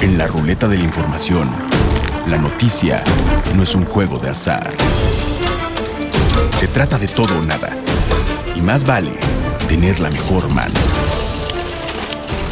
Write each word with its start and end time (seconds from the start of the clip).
En 0.00 0.18
la 0.18 0.26
ruleta 0.26 0.68
de 0.68 0.78
la 0.78 0.84
información, 0.84 1.48
la 2.26 2.36
noticia 2.36 3.02
no 3.54 3.62
es 3.62 3.74
un 3.74 3.84
juego 3.84 4.18
de 4.18 4.30
azar. 4.30 4.72
Se 6.58 6.68
trata 6.68 6.98
de 6.98 7.08
todo 7.08 7.38
o 7.38 7.42
nada. 7.42 7.70
Y 8.54 8.60
más 8.60 8.84
vale 8.84 9.12
tener 9.68 10.00
la 10.00 10.10
mejor 10.10 10.48
mano. 10.50 10.74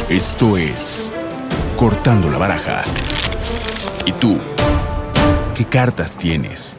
Esto 0.09 0.57
es 0.57 1.13
Cortando 1.77 2.29
la 2.29 2.37
Baraja. 2.37 2.83
¿Y 4.05 4.11
tú? 4.13 4.37
¿Qué 5.55 5.65
cartas 5.65 6.17
tienes? 6.17 6.77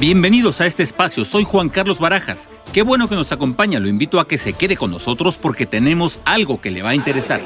Bienvenidos 0.00 0.60
a 0.60 0.66
este 0.66 0.84
espacio, 0.84 1.24
soy 1.24 1.42
Juan 1.42 1.68
Carlos 1.70 1.98
Barajas. 1.98 2.48
Qué 2.72 2.82
bueno 2.82 3.08
que 3.08 3.16
nos 3.16 3.32
acompaña, 3.32 3.80
lo 3.80 3.88
invito 3.88 4.20
a 4.20 4.28
que 4.28 4.38
se 4.38 4.52
quede 4.52 4.76
con 4.76 4.92
nosotros 4.92 5.38
porque 5.38 5.66
tenemos 5.66 6.20
algo 6.24 6.60
que 6.60 6.70
le 6.70 6.82
va 6.82 6.90
a 6.90 6.94
interesar. 6.94 7.44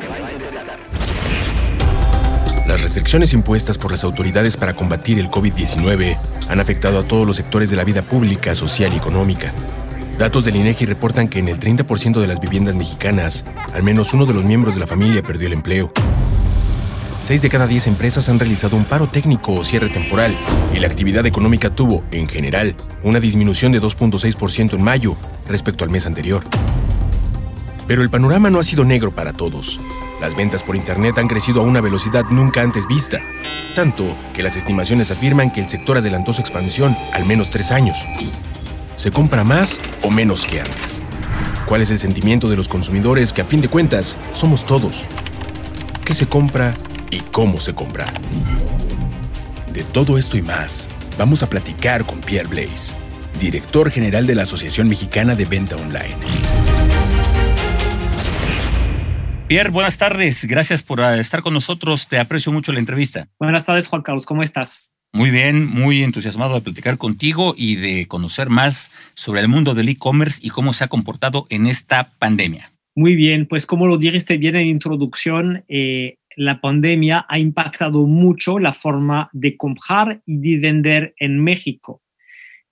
Las 2.68 2.82
restricciones 2.82 3.32
impuestas 3.32 3.78
por 3.78 3.90
las 3.90 4.04
autoridades 4.04 4.58
para 4.58 4.74
combatir 4.74 5.18
el 5.18 5.30
COVID-19 5.30 6.18
han 6.50 6.60
afectado 6.60 6.98
a 6.98 7.08
todos 7.08 7.26
los 7.26 7.36
sectores 7.36 7.70
de 7.70 7.76
la 7.78 7.84
vida 7.84 8.02
pública, 8.02 8.54
social 8.54 8.92
y 8.92 8.96
económica. 8.98 9.54
Datos 10.18 10.44
del 10.44 10.56
INEGI 10.56 10.84
reportan 10.84 11.28
que 11.28 11.38
en 11.38 11.48
el 11.48 11.58
30% 11.58 12.20
de 12.20 12.26
las 12.26 12.38
viviendas 12.38 12.76
mexicanas, 12.76 13.46
al 13.72 13.82
menos 13.82 14.12
uno 14.12 14.26
de 14.26 14.34
los 14.34 14.44
miembros 14.44 14.74
de 14.74 14.80
la 14.80 14.86
familia 14.86 15.22
perdió 15.22 15.46
el 15.46 15.54
empleo. 15.54 15.90
Seis 17.22 17.40
de 17.40 17.48
cada 17.48 17.68
diez 17.68 17.86
empresas 17.86 18.28
han 18.28 18.40
realizado 18.40 18.76
un 18.76 18.84
paro 18.84 19.06
técnico 19.06 19.52
o 19.52 19.62
cierre 19.62 19.88
temporal, 19.88 20.36
y 20.74 20.80
la 20.80 20.88
actividad 20.88 21.24
económica 21.24 21.70
tuvo, 21.70 22.02
en 22.10 22.28
general, 22.28 22.74
una 23.04 23.20
disminución 23.20 23.70
de 23.70 23.80
2.6% 23.80 24.74
en 24.74 24.82
mayo 24.82 25.16
respecto 25.46 25.84
al 25.84 25.90
mes 25.90 26.04
anterior. 26.04 26.42
Pero 27.86 28.02
el 28.02 28.10
panorama 28.10 28.50
no 28.50 28.58
ha 28.58 28.64
sido 28.64 28.84
negro 28.84 29.14
para 29.14 29.32
todos. 29.32 29.80
Las 30.20 30.34
ventas 30.34 30.64
por 30.64 30.74
Internet 30.74 31.16
han 31.16 31.28
crecido 31.28 31.60
a 31.60 31.64
una 31.64 31.80
velocidad 31.80 32.24
nunca 32.28 32.60
antes 32.60 32.88
vista, 32.88 33.20
tanto 33.76 34.16
que 34.34 34.42
las 34.42 34.56
estimaciones 34.56 35.12
afirman 35.12 35.52
que 35.52 35.60
el 35.60 35.68
sector 35.68 35.98
adelantó 35.98 36.32
su 36.32 36.40
expansión 36.40 36.96
al 37.12 37.24
menos 37.24 37.50
tres 37.50 37.70
años. 37.70 38.04
¿Se 38.96 39.12
compra 39.12 39.44
más 39.44 39.78
o 40.02 40.10
menos 40.10 40.44
que 40.44 40.60
antes? 40.60 41.04
¿Cuál 41.66 41.82
es 41.82 41.90
el 41.92 42.00
sentimiento 42.00 42.50
de 42.50 42.56
los 42.56 42.66
consumidores 42.66 43.32
que 43.32 43.42
a 43.42 43.44
fin 43.44 43.60
de 43.60 43.68
cuentas 43.68 44.18
somos 44.32 44.66
todos? 44.66 45.06
¿Qué 46.04 46.14
se 46.14 46.26
compra 46.26 46.74
y 47.12 47.20
cómo 47.30 47.60
se 47.60 47.74
compra. 47.74 48.12
De 49.72 49.84
todo 49.84 50.18
esto 50.18 50.36
y 50.36 50.42
más, 50.42 50.88
vamos 51.16 51.44
a 51.44 51.50
platicar 51.50 52.04
con 52.04 52.20
Pierre 52.20 52.48
Blaze, 52.48 52.94
director 53.38 53.90
general 53.90 54.26
de 54.26 54.34
la 54.34 54.42
Asociación 54.42 54.88
Mexicana 54.88 55.36
de 55.36 55.44
Venta 55.44 55.76
Online. 55.76 56.16
Pierre, 59.46 59.70
buenas 59.70 59.98
tardes. 59.98 60.46
Gracias 60.46 60.82
por 60.82 61.02
ah, 61.02 61.20
estar 61.20 61.42
con 61.42 61.52
nosotros. 61.52 62.08
Te 62.08 62.18
aprecio 62.18 62.50
mucho 62.50 62.72
la 62.72 62.78
entrevista. 62.78 63.28
Buenas 63.38 63.66
tardes, 63.66 63.86
Juan 63.86 64.00
Carlos. 64.00 64.24
¿Cómo 64.24 64.42
estás? 64.42 64.94
Muy 65.12 65.30
bien, 65.30 65.66
muy 65.66 66.02
entusiasmado 66.02 66.54
de 66.54 66.62
platicar 66.62 66.96
contigo 66.96 67.54
y 67.54 67.76
de 67.76 68.08
conocer 68.08 68.48
más 68.48 68.92
sobre 69.12 69.42
el 69.42 69.48
mundo 69.48 69.74
del 69.74 69.90
e-commerce 69.90 70.40
y 70.42 70.48
cómo 70.48 70.72
se 70.72 70.84
ha 70.84 70.88
comportado 70.88 71.46
en 71.50 71.66
esta 71.66 72.14
pandemia. 72.18 72.72
Muy 72.94 73.14
bien, 73.14 73.46
pues 73.46 73.66
como 73.66 73.86
lo 73.86 73.96
dijiste 73.96 74.36
bien 74.36 74.56
en 74.56 74.66
introducción, 74.66 75.64
eh, 75.68 76.16
la 76.36 76.60
pandemia 76.60 77.26
ha 77.28 77.38
impactado 77.38 78.06
mucho 78.06 78.58
la 78.58 78.72
forma 78.72 79.30
de 79.32 79.56
comprar 79.56 80.22
y 80.26 80.38
de 80.38 80.58
vender 80.58 81.14
en 81.18 81.42
México. 81.42 82.02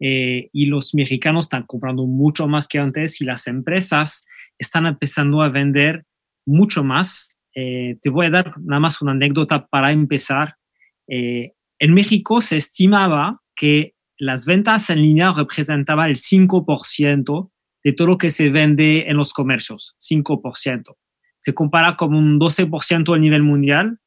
Eh, 0.01 0.49
y 0.53 0.67
los 0.67 0.95
mexicanos 0.95 1.47
están 1.47 1.65
comprando 1.65 2.07
mucho 2.07 2.49
más 2.49 2.67
que 2.67 2.79
antes 2.79 3.21
y 3.21 3.25
las 3.25 3.47
empresas 3.47 4.27
están 4.59 4.87
empezando 4.87 5.43
a 5.43 5.51
vender 5.51 6.05
mucho 6.47 6.83
más. 6.83 7.37
Eh, 7.55 7.99
te 8.01 8.09
voy 8.09 8.27
a 8.27 8.31
dar 8.31 8.55
nada 8.61 8.81
más 8.81 9.03
una 9.03 9.13
anécdota 9.13 9.67
para 9.67 9.93
empezar. 9.93 10.57
Eh, 11.07 11.53
en 11.79 11.95
México 11.95 12.41
se 12.41 12.57
estimaba 12.57 13.41
que 13.55 13.95
las 14.19 14.47
ventas 14.47 14.89
en 14.91 15.03
línea 15.03 15.33
representaban 15.33 16.09
el 16.09 16.17
5% 16.17 17.51
de 17.85 17.93
todo 17.93 18.09
lo 18.09 18.19
que 18.19 18.31
se 18.31 18.51
vende 18.51 19.09
en 19.09 19.17
los 19.17 19.33
comercios, 19.33 19.97
5% 19.99 20.97
se 21.41 21.55
compara 21.55 21.97
con 21.97 22.15
un 22.15 22.39
12% 22.39 23.15
a 23.15 23.19
nivel 23.19 23.43
mundial 23.43 23.99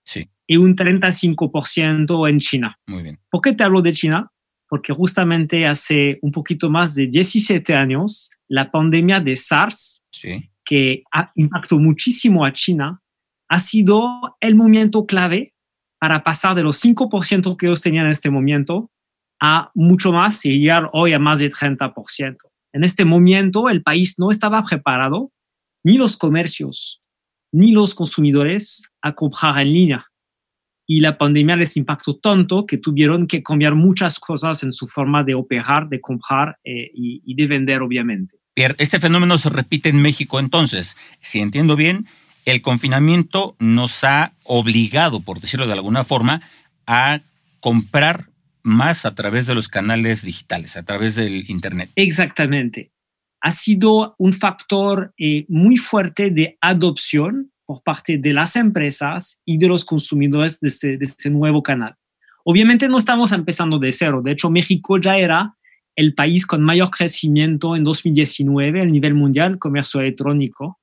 y 0.48 0.58
un 0.58 0.76
35% 0.76 2.30
en 2.30 2.40
China. 2.40 2.80
Muy 2.88 3.04
bien. 3.04 3.20
¿Por 3.30 3.42
qué 3.42 3.54
te 3.54 3.64
hablo 3.64 3.82
de 3.82 3.92
China? 3.92 4.32
Porque 4.70 4.94
justamente 4.94 5.68
hace 5.68 6.20
un 6.22 6.32
poquito 6.32 6.70
más 6.70 6.96
de 6.96 7.08
17 7.08 7.76
años, 7.76 8.32
la 8.48 8.72
pandemia 8.72 9.20
de 9.20 9.36
SARS, 9.36 10.04
que 10.64 11.04
ha 11.12 11.32
impactado 11.36 11.82
muchísimo 11.82 12.46
a 12.46 12.54
China, 12.54 13.02
ha 13.50 13.60
sido 13.60 14.38
el 14.40 14.56
momento 14.56 15.06
clave 15.06 15.54
para 16.00 16.24
pasar 16.24 16.56
de 16.56 16.64
los 16.64 16.84
5% 16.84 17.58
que 17.58 17.66
ellos 17.66 17.82
tenían 17.82 18.06
en 18.06 18.12
este 18.12 18.30
momento 18.30 18.90
a 19.40 19.72
mucho 19.76 20.12
más 20.12 20.46
y 20.46 20.60
llegar 20.60 20.90
hoy 20.94 21.14
a 21.14 21.20
más 21.20 21.40
de 21.40 21.50
30%. 21.50 22.38
En 22.74 22.84
este 22.84 23.06
momento, 23.06 23.70
el 23.70 23.84
país 23.84 24.16
no 24.18 24.32
estaba 24.32 24.64
preparado, 24.64 25.32
ni 25.84 25.98
los 25.98 26.18
comercios, 26.18 27.03
ni 27.54 27.72
los 27.72 27.96
consumidores 27.96 28.92
a 29.02 29.14
comprar 29.14 29.60
en 29.60 29.72
línea. 29.72 30.06
Y 30.86 31.00
la 31.00 31.18
pandemia 31.18 31.56
les 31.56 31.78
impactó 31.78 32.18
tanto 32.18 32.66
que 32.66 32.78
tuvieron 32.78 33.26
que 33.26 33.42
cambiar 33.42 33.76
muchas 33.76 34.20
cosas 34.20 34.64
en 34.64 34.74
su 34.74 34.88
forma 34.88 35.24
de 35.24 35.36
operar, 35.36 35.88
de 35.88 36.02
comprar 36.02 36.58
eh, 36.66 36.92
y, 36.94 37.34
de 37.36 37.48
vender, 37.48 37.82
obviamente. 37.82 38.36
Pierre, 38.54 38.76
este 38.80 39.00
fenómeno 39.00 39.38
se 39.38 39.50
repite 39.50 39.88
en 39.88 40.02
México 40.02 40.40
entonces. 40.40 40.98
Si 41.22 41.40
entiendo 41.40 41.78
bien, 41.78 42.08
el 42.46 42.62
confinamiento 42.62 43.56
nos 43.60 44.04
ha 44.04 44.34
obligado, 44.44 45.22
por 45.22 45.40
decirlo 45.40 45.68
de 45.68 45.74
alguna 45.74 46.04
forma, 46.04 46.42
a 46.86 47.22
comprar 47.62 48.26
más 48.62 49.06
a 49.06 49.16
través 49.16 49.48
de 49.48 49.56
los 49.56 49.70
canales 49.70 50.24
digitales, 50.24 50.76
a 50.76 50.84
través 50.84 51.16
del 51.16 51.50
Internet. 51.50 51.92
Exactamente 51.96 52.93
ha 53.44 53.52
sido 53.52 54.16
un 54.18 54.32
factor 54.32 55.14
eh, 55.18 55.46
muy 55.50 55.76
fuerte 55.76 56.32
de 56.32 56.58
adopción 56.62 57.52
por 57.66 57.84
parte 57.84 58.18
de 58.18 58.34
las 58.34 58.56
empresas 58.56 59.42
y 59.46 59.58
de 59.58 59.68
los 59.68 59.84
consumidores 59.84 60.62
de 60.62 60.70
este, 60.70 60.98
de 60.98 61.06
este 61.06 61.30
nuevo 61.30 61.62
canal. 61.62 61.96
Obviamente 62.46 62.88
no 62.88 62.98
estamos 62.98 63.34
empezando 63.34 63.80
de 63.80 63.92
cero. 63.92 64.22
De 64.24 64.32
hecho, 64.32 64.50
México 64.50 64.98
ya 64.98 65.18
era 65.18 65.56
el 65.96 66.14
país 66.16 66.46
con 66.46 66.62
mayor 66.64 66.90
crecimiento 66.90 67.76
en 67.76 67.84
2019 67.84 68.82
a 68.82 68.86
nivel 68.86 69.14
mundial, 69.14 69.60
comercio 69.60 70.00
electrónico, 70.00 70.80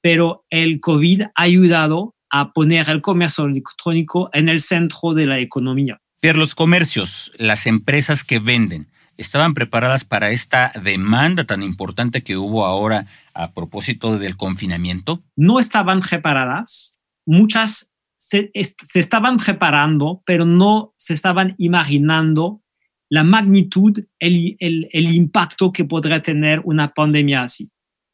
pero 0.00 0.44
el 0.50 0.80
COVID 0.80 1.22
ha 1.22 1.30
ayudado 1.34 2.16
a 2.30 2.52
poner 2.52 2.88
el 2.88 3.00
comercio 3.00 3.44
electrónico 3.44 4.28
en 4.32 4.48
el 4.48 4.58
centro 4.58 5.14
de 5.14 5.26
la 5.26 5.38
economía. 5.38 6.00
Pero 6.20 6.40
los 6.40 6.54
comercios, 6.54 7.32
las 7.38 7.66
empresas 7.66 8.24
que 8.24 8.40
venden, 8.40 8.91
estaban 9.22 9.54
preparadas 9.54 10.04
para 10.04 10.30
esta 10.30 10.72
demanda 10.82 11.44
tan 11.44 11.62
importante 11.62 12.22
que 12.22 12.36
hubo 12.36 12.66
ahora 12.66 13.06
a 13.34 13.52
propósito 13.52 14.18
del 14.18 14.36
confinamiento? 14.36 15.22
No 15.36 15.58
estaban 15.58 16.00
preparadas. 16.00 16.98
Muchas 17.24 17.92
se, 18.16 18.50
estaban 18.54 19.36
preparando, 19.36 20.22
pero 20.24 20.44
no 20.44 20.92
se 20.96 21.14
estaban 21.14 21.54
imaginando 21.58 22.62
la 23.08 23.24
magnitud, 23.24 24.04
el, 24.18 24.56
impacto 24.92 25.72
que 25.72 25.84
podría 25.84 26.22
tener 26.22 26.60
una 26.64 26.88
pandemia 26.88 27.42
así. 27.42 27.70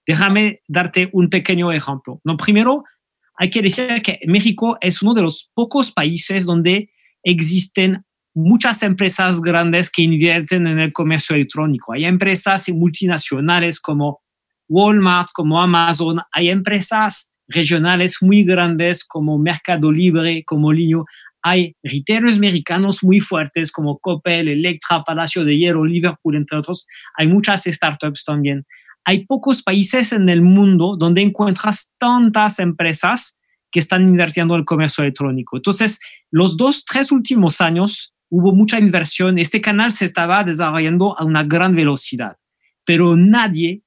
Déjame 0.06 0.62
darte 0.66 1.08
un 1.12 1.28
pequeño 1.28 1.70
ejemplo. 1.72 2.20
No, 2.24 2.36
primero, 2.36 2.84
hay 3.34 3.50
que 3.50 3.62
decir 3.62 4.02
que 4.02 4.18
México 4.26 4.76
es 4.80 5.02
uno 5.02 5.14
de 5.14 5.22
los 5.22 5.50
pocos 5.54 5.92
países 5.92 6.46
donde 6.46 6.90
existen 7.22 8.04
muchas 8.38 8.82
empresas 8.82 9.40
grandes 9.40 9.90
que 9.90 10.02
invierten 10.02 10.66
en 10.66 10.78
el 10.78 10.92
comercio 10.92 11.34
electrónico. 11.34 11.92
Hay 11.92 12.04
empresas 12.04 12.68
multinacionales 12.68 13.80
como 13.80 14.20
Walmart, 14.68 15.30
como 15.32 15.60
Amazon, 15.60 16.20
hay 16.32 16.50
empresas 16.50 17.32
regionales 17.48 18.18
muy 18.20 18.44
grandes 18.44 19.04
como 19.04 19.38
Mercado 19.38 19.90
Libre, 19.90 20.44
como 20.46 20.72
Linio. 20.72 21.04
Hay 21.42 21.74
retailers 21.82 22.38
mexicanos 22.38 23.02
muy 23.02 23.20
fuertes 23.20 23.72
como 23.72 23.98
Coppel, 23.98 24.48
Electra, 24.48 25.02
Palacio 25.02 25.44
de 25.44 25.56
Hierro, 25.56 25.84
Liverpool, 25.84 26.36
entre 26.36 26.58
otros. 26.58 26.86
Hay 27.16 27.26
muchas 27.26 27.64
startups 27.64 28.24
también. 28.24 28.66
Hay 29.04 29.24
pocos 29.24 29.62
países 29.62 30.12
en 30.12 30.28
el 30.28 30.42
mundo 30.42 30.96
donde 30.96 31.22
encuentras 31.22 31.94
tantas 31.98 32.58
empresas 32.58 33.40
que 33.70 33.80
están 33.80 34.02
invirtiendo 34.02 34.54
en 34.54 34.60
el 34.60 34.64
comercio 34.66 35.02
electrónico. 35.02 35.56
Entonces, 35.56 35.98
los 36.30 36.56
dos, 36.56 36.84
tres 36.84 37.10
últimos 37.10 37.60
años, 37.60 38.14
hubo 38.30 38.54
mucha 38.54 38.78
inversión, 38.78 39.38
este 39.38 39.60
canal 39.60 39.92
se 39.92 40.04
estaba 40.04 40.44
desarrollando 40.44 41.18
a 41.18 41.24
una 41.24 41.44
gran 41.44 41.74
velocidad, 41.74 42.36
pero 42.84 43.16
nadie, 43.16 43.82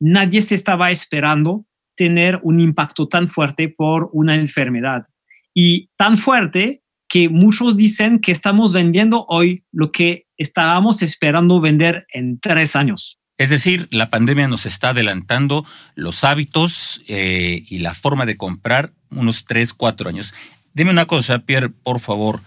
nadie 0.00 0.42
se 0.42 0.54
estaba 0.54 0.90
esperando 0.90 1.66
tener 1.96 2.40
un 2.42 2.60
impacto 2.60 3.08
tan 3.08 3.28
fuerte 3.28 3.68
por 3.68 4.10
una 4.12 4.34
enfermedad. 4.34 5.06
Y 5.54 5.90
tan 5.96 6.18
fuerte 6.18 6.82
que 7.08 7.28
muchos 7.28 7.76
dicen 7.76 8.20
que 8.20 8.32
estamos 8.32 8.72
vendiendo 8.72 9.24
hoy 9.28 9.64
lo 9.72 9.92
que 9.92 10.26
estábamos 10.36 11.02
esperando 11.02 11.60
vender 11.60 12.06
en 12.12 12.38
tres 12.38 12.76
años. 12.76 13.18
Es 13.38 13.50
decir, 13.50 13.88
la 13.90 14.08
pandemia 14.10 14.48
nos 14.48 14.66
está 14.66 14.90
adelantando 14.90 15.64
los 15.94 16.24
hábitos 16.24 17.02
eh, 17.08 17.64
y 17.68 17.78
la 17.78 17.94
forma 17.94 18.26
de 18.26 18.36
comprar 18.36 18.92
unos 19.10 19.44
3, 19.44 19.74
4 19.74 20.08
años. 20.08 20.34
Dime 20.72 20.90
una 20.90 21.06
cosa, 21.06 21.40
Pierre, 21.40 21.68
por 21.68 22.00
favor. 22.00 22.40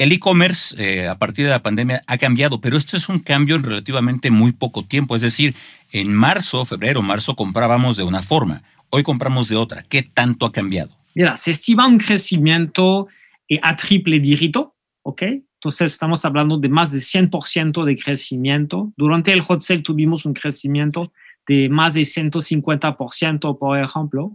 El 0.00 0.12
e-commerce 0.12 0.74
eh, 0.78 1.08
a 1.08 1.18
partir 1.18 1.44
de 1.44 1.50
la 1.50 1.62
pandemia 1.62 2.02
ha 2.06 2.16
cambiado, 2.16 2.62
pero 2.62 2.78
esto 2.78 2.96
es 2.96 3.10
un 3.10 3.18
cambio 3.18 3.54
en 3.56 3.62
relativamente 3.62 4.30
muy 4.30 4.52
poco 4.52 4.82
tiempo. 4.82 5.14
Es 5.14 5.20
decir, 5.20 5.54
en 5.92 6.14
marzo, 6.14 6.64
febrero, 6.64 7.02
marzo 7.02 7.36
comprábamos 7.36 7.98
de 7.98 8.04
una 8.04 8.22
forma, 8.22 8.62
hoy 8.88 9.02
compramos 9.02 9.50
de 9.50 9.56
otra. 9.56 9.84
¿Qué 9.90 10.02
tanto 10.02 10.46
ha 10.46 10.52
cambiado? 10.52 10.96
Mira, 11.14 11.36
se 11.36 11.50
estima 11.50 11.86
un 11.86 11.98
crecimiento 11.98 13.08
eh, 13.46 13.60
a 13.62 13.76
triple 13.76 14.20
dígito, 14.20 14.74
¿ok? 15.02 15.20
Entonces 15.22 15.92
estamos 15.92 16.24
hablando 16.24 16.56
de 16.56 16.70
más 16.70 16.92
de 16.92 16.98
100% 16.98 17.84
de 17.84 17.96
crecimiento. 17.96 18.94
Durante 18.96 19.34
el 19.34 19.42
hot 19.42 19.60
sale 19.60 19.82
tuvimos 19.82 20.24
un 20.24 20.32
crecimiento 20.32 21.12
de 21.46 21.68
más 21.68 21.92
de 21.92 22.00
150%, 22.00 23.58
por 23.58 23.78
ejemplo. 23.78 24.34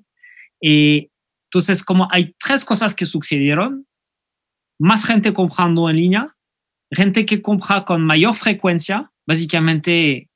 Eh, 0.62 1.09
entonces, 1.50 1.83
como 1.83 2.07
hay 2.12 2.35
tres 2.38 2.63
cosas 2.63 2.94
que 2.94 3.07
sucedieron, 3.07 3.88
más 4.80 5.06
gente 5.06 5.33
comprando 5.33 5.89
en 5.89 5.95
línea, 5.95 6.36
gente 6.92 7.25
que 7.25 7.42
compra 7.42 7.86
con 7.86 8.01
mayor 8.01 8.36
frecuencia, 8.36 9.12
básicamente 9.25 10.30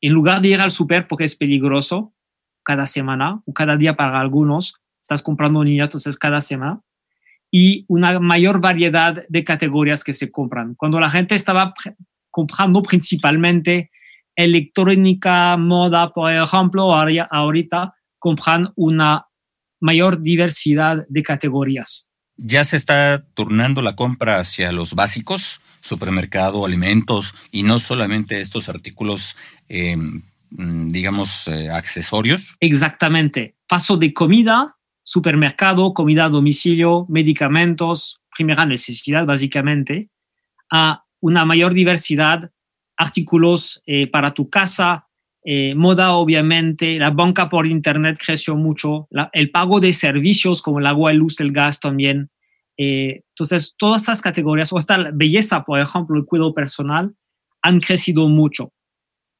en 0.00 0.12
lugar 0.12 0.40
de 0.40 0.48
ir 0.48 0.60
al 0.60 0.70
super 0.70 1.06
porque 1.06 1.24
es 1.24 1.36
peligroso 1.36 2.14
cada 2.64 2.86
semana 2.86 3.42
o 3.44 3.52
cada 3.52 3.76
día 3.76 3.94
para 3.96 4.20
algunos, 4.20 4.80
estás 5.02 5.22
comprando 5.22 5.62
en 5.62 5.68
línea, 5.68 5.84
entonces 5.84 6.16
cada 6.16 6.40
semana, 6.40 6.80
y 7.50 7.84
una 7.88 8.18
mayor 8.18 8.60
variedad 8.60 9.24
de 9.28 9.44
categorías 9.44 10.04
que 10.04 10.14
se 10.14 10.30
compran. 10.30 10.74
Cuando 10.74 10.98
la 10.98 11.10
gente 11.10 11.34
estaba 11.34 11.74
comprando 12.30 12.82
principalmente 12.82 13.90
electrónica, 14.34 15.56
moda, 15.58 16.12
por 16.12 16.32
ejemplo, 16.32 16.94
ahorita 16.94 17.94
compran 18.18 18.72
una 18.76 19.26
mayor 19.80 20.22
diversidad 20.22 21.04
de 21.08 21.22
categorías 21.22 22.11
ya 22.36 22.64
se 22.64 22.76
está 22.76 23.24
turnando 23.34 23.82
la 23.82 23.96
compra 23.96 24.38
hacia 24.38 24.72
los 24.72 24.94
básicos, 24.94 25.60
supermercado, 25.80 26.64
alimentos, 26.64 27.34
y 27.50 27.62
no 27.62 27.78
solamente 27.78 28.40
estos 28.40 28.68
artículos, 28.68 29.36
eh, 29.68 29.96
mm, 29.96 30.90
digamos, 30.90 31.48
eh, 31.48 31.70
accesorios. 31.70 32.56
Exactamente. 32.60 33.56
Paso 33.66 33.96
de 33.96 34.12
comida, 34.12 34.76
supermercado, 35.02 35.92
comida 35.94 36.26
a 36.26 36.28
domicilio, 36.28 37.06
medicamentos, 37.08 38.20
primera 38.34 38.66
necesidad 38.66 39.26
básicamente, 39.26 40.08
a 40.70 41.04
una 41.20 41.44
mayor 41.44 41.74
diversidad, 41.74 42.50
artículos 42.96 43.82
eh, 43.86 44.06
para 44.06 44.32
tu 44.34 44.48
casa, 44.48 45.08
eh, 45.44 45.74
moda, 45.74 46.12
obviamente, 46.12 46.98
la 46.98 47.10
banca 47.10 47.48
por 47.48 47.66
Internet 47.66 48.18
creció 48.24 48.54
mucho, 48.54 49.08
el 49.32 49.50
pago 49.50 49.80
de 49.80 49.92
servicios 49.92 50.62
como 50.62 50.78
el 50.78 50.86
agua, 50.86 51.10
el 51.10 51.18
luz, 51.18 51.40
el 51.40 51.52
gas 51.52 51.80
también. 51.80 52.30
Eh, 52.76 53.22
entonces, 53.30 53.74
todas 53.76 54.02
esas 54.02 54.22
categorías, 54.22 54.72
o 54.72 54.78
hasta 54.78 54.98
la 54.98 55.10
belleza, 55.12 55.64
por 55.64 55.80
ejemplo, 55.80 56.16
el 56.16 56.24
cuidado 56.26 56.54
personal, 56.54 57.14
han 57.60 57.80
crecido 57.80 58.28
mucho. 58.28 58.72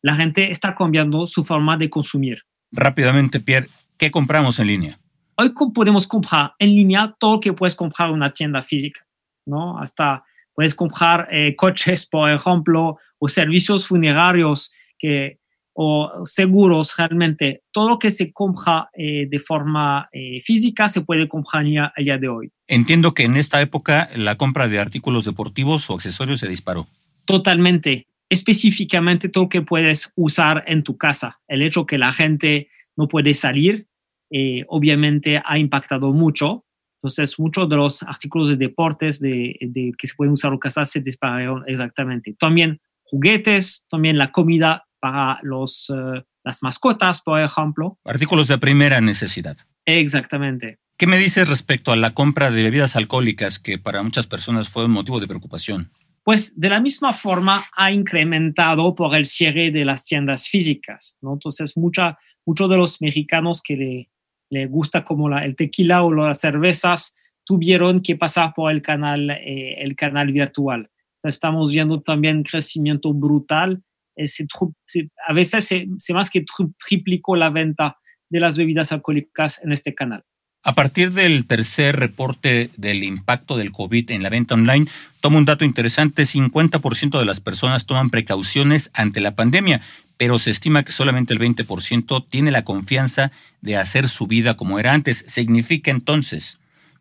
La 0.02 0.16
gente 0.16 0.50
está 0.50 0.74
cambiando 0.74 1.26
su 1.26 1.44
forma 1.44 1.76
de 1.76 1.88
consumir. 1.88 2.42
Rápidamente, 2.72 3.38
Pierre, 3.38 3.68
¿qué 3.96 4.10
compramos 4.10 4.58
en 4.58 4.66
línea? 4.66 4.98
Hoy 5.36 5.52
podemos 5.72 6.06
comprar 6.06 6.52
en 6.58 6.70
línea 6.70 7.14
todo 7.18 7.34
lo 7.34 7.40
que 7.40 7.52
puedes 7.52 7.76
comprar 7.76 8.08
en 8.08 8.14
una 8.14 8.32
tienda 8.32 8.62
física, 8.62 9.06
¿no? 9.46 9.78
Hasta 9.78 10.24
puedes 10.54 10.74
comprar 10.74 11.28
eh, 11.30 11.54
coches, 11.56 12.06
por 12.06 12.30
ejemplo, 12.30 12.98
o 13.18 13.28
servicios 13.28 13.86
funerarios 13.86 14.72
que 14.98 15.38
o 15.74 16.22
seguros 16.24 16.94
realmente, 16.96 17.62
todo 17.70 17.88
lo 17.88 17.98
que 17.98 18.10
se 18.10 18.32
compra 18.32 18.90
eh, 18.94 19.26
de 19.28 19.38
forma 19.38 20.08
eh, 20.12 20.40
física 20.42 20.88
se 20.88 21.00
puede 21.00 21.28
comprar 21.28 21.64
a 21.64 22.02
día 22.02 22.18
de 22.18 22.28
hoy. 22.28 22.50
Entiendo 22.66 23.14
que 23.14 23.24
en 23.24 23.36
esta 23.36 23.60
época 23.60 24.10
la 24.16 24.36
compra 24.36 24.68
de 24.68 24.78
artículos 24.78 25.24
deportivos 25.24 25.88
o 25.88 25.94
accesorios 25.94 26.40
se 26.40 26.48
disparó. 26.48 26.86
Totalmente. 27.24 28.06
Específicamente 28.28 29.28
todo 29.28 29.44
lo 29.44 29.48
que 29.48 29.62
puedes 29.62 30.12
usar 30.16 30.64
en 30.66 30.82
tu 30.82 30.96
casa. 30.96 31.40
El 31.48 31.62
hecho 31.62 31.86
que 31.86 31.98
la 31.98 32.12
gente 32.12 32.68
no 32.96 33.08
puede 33.08 33.34
salir, 33.34 33.86
eh, 34.30 34.64
obviamente 34.68 35.42
ha 35.44 35.58
impactado 35.58 36.12
mucho. 36.12 36.64
Entonces, 36.98 37.38
muchos 37.38 37.68
de 37.68 37.76
los 37.76 38.02
artículos 38.02 38.48
de 38.48 38.56
deportes 38.56 39.20
de, 39.20 39.56
de, 39.60 39.92
que 39.98 40.06
se 40.06 40.14
pueden 40.14 40.32
usar 40.32 40.52
en 40.52 40.58
casa 40.58 40.84
se 40.84 41.00
dispararon 41.00 41.64
exactamente. 41.66 42.34
También 42.38 42.80
juguetes, 43.02 43.86
también 43.90 44.16
la 44.16 44.30
comida 44.30 44.84
para 45.02 45.40
los, 45.42 45.90
eh, 45.90 46.22
las 46.44 46.62
mascotas, 46.62 47.22
por 47.22 47.40
ejemplo. 47.40 47.98
Artículos 48.04 48.46
de 48.46 48.56
primera 48.58 49.00
necesidad. 49.00 49.56
Exactamente. 49.84 50.78
¿Qué 50.96 51.08
me 51.08 51.18
dices 51.18 51.48
respecto 51.48 51.90
a 51.90 51.96
la 51.96 52.14
compra 52.14 52.52
de 52.52 52.62
bebidas 52.62 52.94
alcohólicas 52.94 53.58
que 53.58 53.78
para 53.78 54.04
muchas 54.04 54.28
personas 54.28 54.68
fue 54.68 54.84
un 54.84 54.92
motivo 54.92 55.18
de 55.18 55.26
preocupación? 55.26 55.90
Pues 56.22 56.58
de 56.60 56.70
la 56.70 56.78
misma 56.78 57.12
forma 57.12 57.64
ha 57.76 57.90
incrementado 57.90 58.94
por 58.94 59.16
el 59.16 59.26
cierre 59.26 59.72
de 59.72 59.84
las 59.84 60.04
tiendas 60.04 60.46
físicas. 60.46 61.18
¿no? 61.20 61.32
Entonces, 61.32 61.76
mucha, 61.76 62.16
muchos 62.46 62.70
de 62.70 62.76
los 62.76 63.02
mexicanos 63.02 63.60
que 63.60 63.76
le, 63.76 64.10
le 64.50 64.66
gusta 64.66 65.02
como 65.02 65.28
la, 65.28 65.44
el 65.44 65.56
tequila 65.56 66.04
o 66.04 66.12
las 66.12 66.38
cervezas 66.38 67.16
tuvieron 67.44 68.02
que 68.02 68.14
pasar 68.14 68.52
por 68.54 68.70
el 68.70 68.82
canal, 68.82 69.30
eh, 69.30 69.82
el 69.82 69.96
canal 69.96 70.30
virtual. 70.30 70.88
estamos 71.24 71.72
viendo 71.72 72.00
también 72.00 72.44
crecimiento 72.44 73.12
brutal 73.12 73.82
a 74.16 75.32
veces 75.32 75.64
se, 75.66 76.12
más 76.12 76.30
que 76.30 76.44
triplicó 76.86 77.36
la 77.36 77.50
venta 77.50 77.98
de 78.28 78.40
las 78.40 78.56
bebidas 78.56 78.92
alcohólicas 78.92 79.62
en 79.62 79.72
este 79.72 79.94
canal. 79.94 80.24
A 80.64 80.74
partir 80.74 81.12
del 81.12 81.46
tercer 81.46 81.96
reporte 81.96 82.70
del 82.76 83.02
impacto 83.02 83.56
del 83.56 83.72
COVID 83.72 84.12
en 84.12 84.22
la 84.22 84.28
venta 84.28 84.54
online, 84.54 84.86
toma 85.20 85.38
un 85.38 85.44
dato 85.44 85.64
interesante, 85.64 86.22
50% 86.22 87.18
de 87.18 87.24
las 87.24 87.40
personas 87.40 87.84
toman 87.84 88.10
precauciones 88.10 88.92
ante 88.94 89.20
la 89.20 89.34
pandemia, 89.34 89.80
pero 90.16 90.38
se 90.38 90.52
estima 90.52 90.84
que 90.84 90.92
solamente 90.92 91.34
el 91.34 91.40
20% 91.40 92.26
tiene 92.28 92.52
la 92.52 92.62
confianza 92.62 93.32
de 93.60 93.76
hacer 93.76 94.08
su 94.08 94.28
vida 94.28 94.56
como 94.56 94.78
era 94.78 94.92
antes. 94.92 95.24
¿Significa 95.26 95.90
entonces 95.90 96.60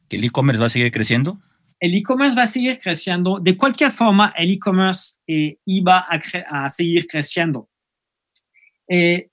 que 0.10 0.16
el 0.16 0.24
e-commerce 0.24 0.60
va 0.60 0.66
a 0.66 0.72
seguir 0.72 0.92
creciendo? 0.92 1.40
El 1.82 1.96
e-commerce 1.96 2.36
va 2.36 2.44
a 2.44 2.48
seguir 2.48 2.80
creciendo. 2.80 3.40
De 3.40 3.58
cualquier 3.58 3.92
forma, 3.92 4.34
el 4.38 4.52
e-commerce 4.52 5.18
eh, 5.28 5.58
iba 5.66 6.06
a, 6.08 6.70
seguir 6.70 7.08
creciendo. 7.08 7.70
Eh, 8.88 9.30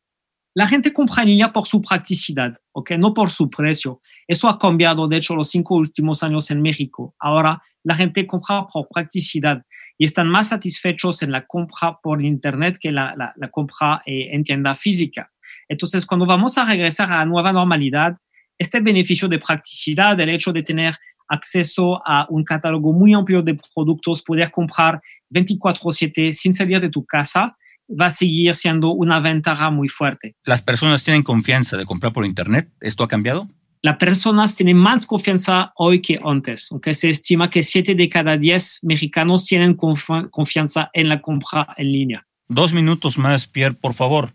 la 0.55 0.67
gente 0.67 0.93
compra 0.93 1.23
en 1.23 1.29
línea 1.29 1.53
por 1.53 1.67
su 1.67 1.83
practicidad, 1.83 2.57
¿ok? 2.73 2.93
no 2.93 3.13
por 3.13 3.31
su 3.31 3.51
precio. 3.51 4.01
Eso 4.27 4.49
ha 4.49 4.59
cambiado, 4.59 5.07
de 5.07 5.19
hecho, 5.19 5.37
los 5.37 5.51
cinco 5.51 5.75
últimos 5.75 6.23
años 6.23 6.51
en 6.51 6.63
México. 6.63 7.15
Ahora, 7.19 7.63
la 7.85 7.95
gente 7.95 8.27
compra 8.27 8.67
por 8.67 8.89
practicidad 8.89 9.63
y 9.99 10.07
están 10.07 10.29
más 10.29 10.49
satisfechos 10.49 11.23
en 11.23 11.33
la 11.33 11.47
compra 11.47 11.99
por 12.03 12.25
Internet 12.25 12.79
que 12.81 12.91
la, 12.91 13.15
la, 13.15 13.51
compra 13.51 14.03
eh, 14.07 14.31
en 14.33 14.43
tienda 14.43 14.75
física. 14.75 15.31
Entonces, 15.69 16.07
cuando 16.07 16.25
vamos 16.25 16.57
a 16.57 16.65
regresar 16.65 17.13
a 17.13 17.19
la 17.19 17.25
nueva 17.27 17.53
normalidad, 17.53 18.17
este 18.57 18.81
beneficio 18.81 19.29
de 19.29 19.39
practicidad, 19.39 20.19
el 20.19 20.31
hecho 20.31 20.53
de 20.53 20.63
tener 20.63 20.97
acceso 21.29 22.03
a 22.07 22.27
un 22.29 22.45
catálogo 22.45 22.93
muy 22.93 23.15
amplio 23.15 23.43
de 23.43 23.59
productos, 23.75 24.23
poder 24.23 24.51
comprar 24.51 25.01
24/7 25.31 26.33
sin 26.33 26.55
salir 26.55 26.81
de 26.81 26.89
tu 26.89 27.05
casa, 27.05 27.57
va 27.89 28.07
a 28.07 28.11
seguir 28.11 28.55
siendo 28.55 28.91
una 28.91 29.21
ventaja 29.21 29.71
muy 29.71 29.89
fuerte. 29.89 30.35
¿Las 30.45 30.63
personas 30.63 31.05
tienen 31.05 31.23
confianza 31.23 31.77
de 31.77 31.87
comprar 31.87 32.13
por 32.13 32.25
Internet? 32.25 32.71
¿Esto 32.81 33.05
ha 33.05 33.09
cambiado? 33.09 33.49
Las 33.81 33.97
personas 33.97 34.57
tienen 34.57 34.77
más 34.77 35.07
confianza 35.07 35.73
hoy 35.77 36.03
que 36.03 36.19
antes, 36.25 36.69
aunque 36.73 36.95
se 36.95 37.11
estima 37.11 37.49
que 37.49 37.63
7 37.63 37.95
de 37.95 38.09
cada 38.09 38.37
10 38.37 38.81
mexicanos 38.83 39.47
tienen 39.47 39.75
confianza 39.75 40.91
en 40.93 41.09
la 41.09 41.23
compra 41.23 41.75
en 41.77 41.93
línea. 41.93 42.27
Dos 42.49 42.73
minutos 42.73 43.19
más, 43.19 43.47
Pierre, 43.47 43.75
por 43.75 43.95
favor 43.95 44.33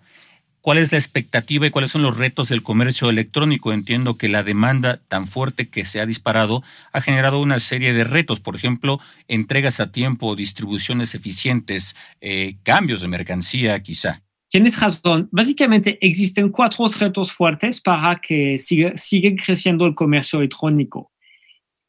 cuál 0.64 0.78
es 0.78 0.94
la 0.94 0.98
expectativa 0.98 1.68
y 1.68 1.72
cuáles 1.72 1.92
son 1.92 2.04
los 2.04 2.16
retos 2.16 2.48
del 2.48 2.64
comercio 2.64 3.10
electrónico. 3.10 3.74
Entiendo 3.74 4.18
que 4.18 4.30
la 4.30 4.44
demanda 4.44 5.02
tan 5.10 5.28
fuerte 5.28 5.68
que 5.68 5.84
se 5.84 6.00
ha 6.00 6.06
disparado 6.06 6.64
ha 6.94 7.02
generado 7.02 7.42
una 7.42 7.60
serie 7.60 7.92
de 7.92 8.06
retos, 8.06 8.40
por 8.40 8.56
ejemplo, 8.56 9.02
entregas 9.28 9.82
a 9.82 9.92
tiempo, 9.92 10.38
distribuciones 10.38 11.16
eficientes, 11.16 11.98
eh, 12.22 12.56
cambios 12.64 13.02
de 13.02 13.10
mercancía 13.10 13.78
quizá. 13.84 14.24
Tienes 14.48 14.80
razón. 14.80 15.28
Básicamente 15.34 15.98
existen 16.00 16.48
cuatro 16.48 16.86
retos 16.98 17.34
fuertes 17.34 17.82
para 17.82 18.22
que 18.22 18.58
siga, 18.58 18.96
siga 18.96 19.32
creciendo 19.36 19.86
el 19.86 19.94
comercio 19.94 20.40
electrónico. 20.40 21.12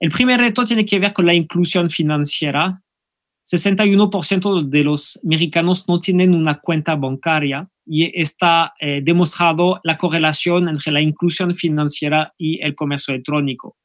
El 0.01 0.11
primer 0.11 0.41
reto 0.41 0.65
tiene 0.65 0.85
que 0.85 0.99
ver 0.99 1.13
con 1.13 1.27
la 1.27 1.35
inclusión 1.35 1.91
financiera. 1.91 2.83
61% 3.49 4.69
de 4.69 4.83
los 4.83 5.21
mexicanos 5.23 5.87
no 5.87 6.01
tienen 6.01 6.35
una 6.35 6.59
cuenta 6.59 6.97
bancaria 6.97 7.69
y 7.87 8.21
está 8.21 8.73
eh, 8.81 9.01
demostrado 9.03 9.81
la 9.85 9.97
correlación 9.97 10.69
entre 10.69 10.93
la 10.93 11.01
inclusión 11.01 11.55
financiera 11.55 12.33
y 12.39 12.63
el 12.63 12.75
comercio 12.75 13.15
electrónico. 13.15 13.77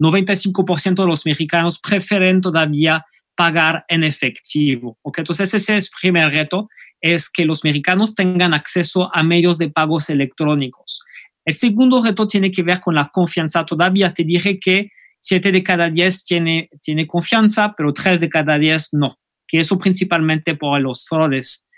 95% 0.00 1.02
de 1.02 1.06
los 1.06 1.24
mexicanos 1.24 1.78
prefieren 1.78 2.40
todavía 2.40 3.04
pagar 3.36 3.84
en 3.88 4.04
efectivo. 4.04 4.98
¿okay? 5.02 5.22
Entonces, 5.22 5.54
ese 5.54 5.76
es 5.76 5.86
el 5.86 5.90
primer 6.00 6.32
reto, 6.32 6.68
es 7.00 7.30
que 7.30 7.44
los 7.44 7.64
mexicanos 7.64 8.14
tengan 8.14 8.54
acceso 8.54 9.10
a 9.14 9.22
medios 9.22 9.58
de 9.58 9.68
pagos 9.68 10.10
electrónicos. 10.10 11.02
El 11.44 11.54
segundo 11.54 12.02
reto 12.02 12.26
tiene 12.26 12.50
que 12.50 12.62
ver 12.62 12.80
con 12.80 12.94
la 12.94 13.08
confianza. 13.08 13.64
Todavía 13.64 14.12
te 14.14 14.24
dije 14.24 14.58
que 14.58 14.88
7 15.20 15.52
de 15.52 15.62
cada 15.62 15.88
10 15.88 16.24
tiene, 16.24 16.70
tiene 16.80 17.06
confianza, 17.06 17.74
pero 17.76 17.92
3 17.92 18.20
de 18.20 18.28
cada 18.28 18.58
10 18.58 18.94
no, 18.94 19.18
que 19.46 19.60
eso 19.60 19.78
principalmente 19.78 20.54
por 20.54 20.80
los 20.80 21.06
fraudes. 21.06 21.68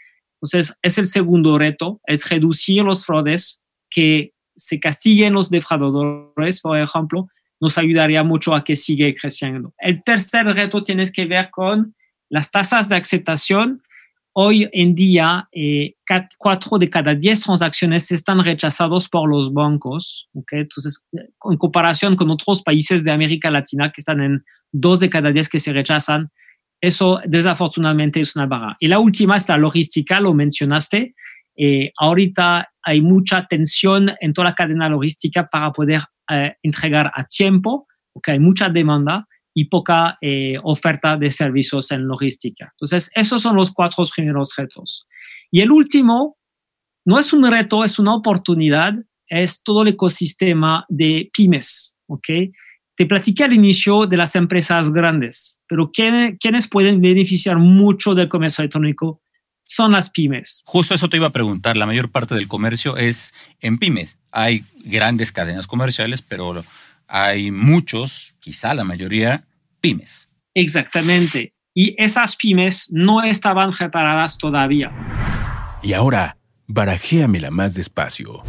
Entonces, 0.47 0.79
es 0.81 0.99
el 0.99 1.07
segundo 1.07 1.59
reto, 1.59 2.01
es 2.07 2.29
reducir 2.29 2.85
los 2.85 3.05
fraudes, 3.05 3.65
que 3.91 4.33
se 4.55 4.79
castiguen 4.79 5.33
los 5.33 5.51
defraudadores, 5.51 6.61
por 6.61 6.79
ejemplo, 6.79 7.27
nos 7.61 7.79
ayudaría 7.79 8.23
mucho 8.23 8.55
a 8.55 8.63
que 8.63 8.77
siga 8.77 9.13
creciendo. 9.21 9.75
El 9.79 10.03
tercer 10.05 10.47
reto 10.47 10.85
tiene 10.85 11.11
que 11.11 11.25
ver 11.25 11.51
con 11.51 11.95
las 12.29 12.51
tasas 12.51 12.89
de 12.89 12.97
aceptación. 12.97 13.83
Hoy 14.33 14.69
en 14.73 14.95
día, 14.95 15.49
eh, 15.53 15.95
cuatro 16.39 16.79
de 16.79 16.89
cada 16.89 17.15
diez 17.15 17.41
transacciones 17.41 18.13
están 18.13 18.45
rechazados 18.45 19.09
por 19.09 19.29
los 19.29 19.53
bancos. 19.53 20.29
¿okay? 20.35 20.61
Entonces, 20.61 21.05
en 21.13 21.57
comparación 21.57 22.15
con 22.15 22.31
otros 22.31 22.63
países 22.63 23.03
de 23.03 23.11
América 23.11 23.51
Latina 23.51 23.91
que 23.91 24.01
están 24.01 24.21
en 24.21 24.45
dos 24.71 25.01
de 25.01 25.11
cada 25.11 25.33
diez 25.33 25.49
que 25.49 25.59
se 25.59 25.73
rechazan, 25.73 26.31
eso 26.87 27.21
desafortunadamente 27.27 28.21
es 28.21 28.37
una 28.37 28.47
barra. 28.47 28.77
Y 28.79 28.89
la 28.89 28.99
última 28.99 29.37
es 29.37 29.49
la 29.49 29.57
logística, 29.57 30.21
lo 30.21 30.35
mencionaste. 30.35 31.15
Eh, 31.57 31.91
ahorita 31.99 32.71
hay 32.83 33.01
mucha 33.01 33.47
tensión 33.47 34.13
en 34.21 34.33
toda 34.33 34.51
la 34.51 34.55
cadena 34.55 34.89
logística 34.89 35.49
para 35.49 35.73
poder 35.73 36.03
eh, 36.31 36.55
entregar 36.63 37.11
a 37.15 37.25
tiempo, 37.25 37.87
porque 38.13 38.33
hay 38.33 38.39
mucha 38.39 38.69
demanda 38.69 39.27
y 39.55 39.65
poca 39.65 40.17
eh, 40.21 40.59
oferta 40.63 41.17
de 41.17 41.31
servicios 41.31 41.91
en 41.91 42.07
logística. 42.07 42.71
Entonces, 42.75 43.11
esos 43.15 43.43
son 43.43 43.57
los 43.57 43.73
cuatro 43.73 44.05
primeros 44.15 44.55
retos. 44.57 45.09
Y 45.51 45.63
el 45.63 45.73
último, 45.73 46.37
no 47.07 47.19
es 47.19 47.33
un 47.33 47.51
reto, 47.51 47.83
es 47.83 47.99
una 47.99 48.15
oportunidad, 48.15 48.95
es 49.27 49.63
todo 49.63 49.83
el 49.83 49.89
ecosistema 49.89 50.85
de 50.89 51.31
pymes. 51.33 51.97
¿ok? 52.07 52.29
Te 52.97 53.07
platiqué 53.07 53.45
al 53.45 53.53
inicio 53.53 54.07
de 54.07 54.17
las 54.17 54.35
empresas 54.37 54.91
grandes, 54.91 55.61
pero 55.69 55.91
¿quiénes 55.93 56.69
pueden 56.69 57.01
beneficiar 57.01 57.59
mucho 57.59 58.15
del 58.15 58.29
comercio 58.29 58.63
electrónico? 58.63 59.21
son 59.67 59.93
las 59.93 60.11
pymes. 60.11 60.63
Justo 60.65 60.95
eso 60.95 61.09
te 61.09 61.17
iba 61.19 61.27
a 61.27 61.33
preguntar. 61.33 61.77
La 61.77 61.87
mayor 61.87 62.11
parte 62.11 62.35
del 62.35 62.49
comercio 62.49 62.97
es 62.97 63.35
en 63.61 63.79
pymes. 63.79 64.17
Hay 64.31 64.65
grandes 64.85 65.33
cadenas 65.33 65.67
comerciales, 65.67 66.23
pero 66.23 66.65
hay 67.09 67.51
muchos, 67.51 68.37
quizá 68.39 68.75
la 68.75 68.85
mayoría, 68.85 69.45
pymes. 69.81 70.29
Exactamente. 70.55 71.53
Y 71.75 71.95
esas 72.03 72.37
pymes 72.37 72.91
no 72.91 73.23
estaban 73.23 73.73
preparadas 73.73 74.39
todavía. 74.39 74.93
Y 75.83 75.93
ahora, 75.93 76.39
barajéamela 76.67 77.51
más 77.51 77.75
despacio. 77.75 78.43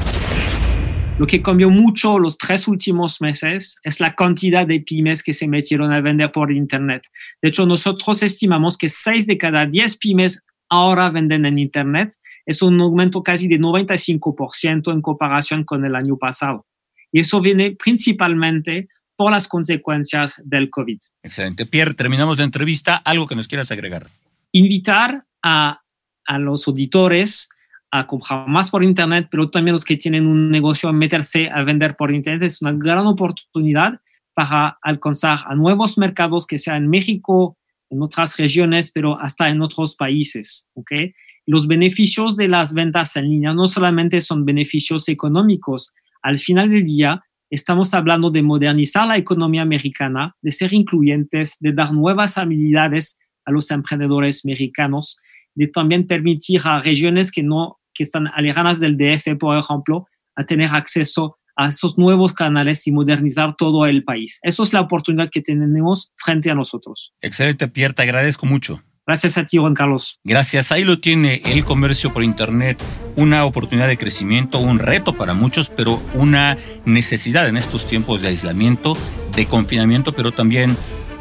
Lo 1.18 1.26
que 1.26 1.42
cambió 1.42 1.72
mucho 1.72 2.20
los 2.20 2.38
tres 2.38 2.68
últimos 2.68 3.22
meses 3.22 3.80
es 3.82 4.00
la 4.00 4.14
cantidad 4.14 4.68
de 4.68 4.82
pymes 4.82 5.24
que 5.24 5.34
se 5.34 5.48
metieron 5.48 5.92
a 5.92 6.00
vender 6.00 6.32
por 6.32 6.52
Internet. 6.52 7.08
De 7.42 7.50
hecho, 7.50 7.66
nosotros 7.66 8.22
estimamos 8.22 8.78
que 8.78 8.88
seis 8.88 9.26
de 9.26 9.36
cada 9.36 9.66
diez 9.66 9.98
pymes 9.98 10.44
ahora 10.70 11.10
venden 11.10 11.48
en 11.48 11.58
Internet. 11.58 12.14
Es 12.46 12.62
un 12.62 12.80
aumento 12.80 13.24
casi 13.24 13.48
de 13.48 13.60
95% 13.60 14.94
en 14.94 15.02
comparación 15.02 15.64
con 15.64 15.84
el 15.86 15.96
año 15.96 16.18
pasado. 16.18 16.68
Y 17.12 17.22
eso 17.22 17.42
viene 17.42 17.76
principalmente 17.76 18.88
por 19.16 19.32
las 19.32 19.48
consecuencias 19.48 20.40
del 20.46 20.70
COVID. 20.70 21.00
Excelente. 21.24 21.66
Pierre, 21.66 21.96
terminamos 21.96 22.38
la 22.38 22.44
entrevista. 22.44 22.96
¿Algo 22.96 23.26
que 23.26 23.36
nos 23.36 23.48
quieras 23.48 23.72
agregar? 23.72 24.06
Invitar 24.52 25.24
a, 25.42 25.82
a 26.26 26.38
los 26.38 26.68
auditores 26.68 27.50
a 27.92 28.06
comprar 28.08 28.48
más 28.48 28.70
por 28.70 28.84
Internet, 28.84 29.28
pero 29.32 29.50
también 29.50 29.74
los 29.74 29.86
que 29.86 29.98
tienen 29.98 30.28
un 30.28 30.52
negocio 30.52 30.92
meterse 30.92 31.50
a 31.50 31.64
vender 31.64 31.96
por 31.96 32.14
Internet. 32.14 32.44
Es 32.44 32.62
una 32.62 32.74
gran 32.74 33.06
oportunidad 33.08 34.00
para 34.34 34.78
alcanzar 34.82 35.40
a 35.48 35.56
nuevos 35.56 35.98
mercados, 35.98 36.46
que 36.46 36.58
sea 36.58 36.78
en 36.78 36.90
México, 36.90 37.58
en 37.90 38.02
otras 38.02 38.38
regiones, 38.38 38.92
pero 38.92 39.20
hasta 39.20 39.50
en 39.50 39.62
otros 39.62 39.96
países. 39.96 40.70
¿okay? 40.74 41.14
Los 41.46 41.68
beneficios 41.68 42.36
de 42.38 42.48
las 42.48 42.74
ventas 42.74 43.16
en 43.16 43.30
línea 43.30 43.54
no 43.54 43.68
solamente 43.68 44.22
son 44.22 44.46
beneficios 44.46 45.08
económicos, 45.10 45.94
al 46.22 46.40
final 46.40 46.70
del 46.70 46.84
día 46.84 47.24
estamos 47.50 47.94
hablando 47.94 48.30
de 48.30 48.42
modernizar 48.42 49.08
la 49.08 49.18
economía 49.18 49.62
americana, 49.62 50.36
de 50.42 50.52
ser 50.52 50.74
incluyentes, 50.74 51.58
de 51.62 51.72
dar 51.72 51.94
nuevas 51.94 52.38
habilidades 52.38 53.18
a 53.46 53.52
los 53.52 53.72
emprendedores 53.72 54.44
mexicanos, 54.44 55.22
de 55.58 55.68
también 55.68 56.06
permitir 56.06 56.62
a 56.66 56.80
regiones 56.80 57.32
que 57.32 57.44
no 57.44 57.80
que 57.94 58.04
están 58.04 58.28
alejadas 58.28 58.80
del 58.80 58.96
DF, 58.96 59.38
por 59.40 59.58
ejemplo, 59.58 60.06
a 60.36 60.46
tener 60.46 60.70
acceso 60.72 61.40
a 61.56 61.70
esos 61.70 61.98
nuevos 61.98 62.34
canales 62.34 62.86
y 62.86 62.92
modernizar 62.92 63.56
todo 63.56 63.88
el 63.88 64.04
país. 64.04 64.40
Eso 64.44 64.62
es 64.62 64.72
la 64.72 64.82
oportunidad 64.82 65.30
que 65.32 65.42
tenemos 65.42 66.14
frente 66.16 66.52
a 66.52 66.54
nosotros. 66.54 67.14
Excelente, 67.22 67.68
Pierre, 67.68 67.96
te 67.96 68.04
agradezco 68.04 68.46
mucho. 68.46 68.84
Gracias 69.08 69.38
a 69.38 69.46
ti, 69.46 69.58
Juan 69.58 69.74
Carlos. 69.74 70.20
Gracias. 70.24 70.72
Ahí 70.72 70.84
lo 70.84 71.00
tiene 71.00 71.42
el 71.46 71.66
comercio 71.66 72.14
por 72.14 72.24
Internet, 72.24 72.78
una 73.16 73.46
oportunidad 73.46 73.88
de 73.88 73.98
crecimiento, 73.98 74.60
un 74.60 74.78
reto 74.78 75.18
para 75.18 75.34
muchos, 75.34 75.70
pero 75.70 76.00
una 76.14 76.58
necesidad 76.86 77.48
en 77.48 77.58
estos 77.58 77.88
tiempos 77.88 78.22
de 78.22 78.28
aislamiento, 78.28 78.96
de 79.36 79.48
confinamiento, 79.48 80.14
pero 80.14 80.34
también 80.34 80.78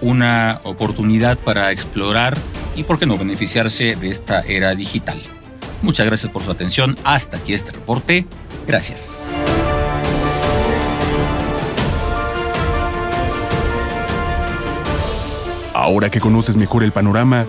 una 0.07 0.61
oportunidad 0.63 1.37
para 1.37 1.73
explorar 1.73 2.39
y, 2.77 2.85
por 2.85 2.99
qué 2.99 3.07
no, 3.07 3.19
beneficiarse 3.19 3.97
de 3.97 4.09
esta 4.09 4.41
era 4.43 4.75
digital. 4.77 5.21
Muchas 5.83 6.07
gracias 6.07 6.31
por 6.31 6.43
su 6.45 6.51
atención. 6.51 6.97
Hasta 7.03 7.39
aquí 7.39 7.55
este 7.55 7.73
reporte. 7.73 8.25
Gracias. 8.69 9.37
Ahora 15.75 16.09
que 16.09 16.21
conoces 16.21 16.57
mejor 16.57 16.85
el 16.85 16.93
panorama, 16.93 17.45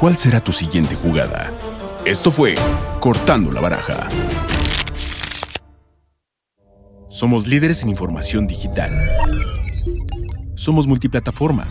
¿cuál 0.00 0.16
será 0.16 0.40
tu 0.40 0.52
siguiente 0.52 0.96
jugada? 0.96 1.52
Esto 2.04 2.32
fue 2.32 2.56
Cortando 3.00 3.52
la 3.52 3.60
Baraja. 3.60 4.08
Somos 7.08 7.46
líderes 7.46 7.82
en 7.82 7.90
información 7.90 8.46
digital. 8.48 8.90
Somos 10.62 10.86
multiplataforma. 10.86 11.66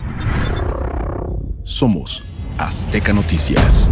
Somos 1.64 2.22
Azteca 2.58 3.14
Noticias. 3.14 3.90